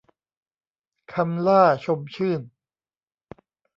[1.13, 2.41] คำหล้า ชมชื่น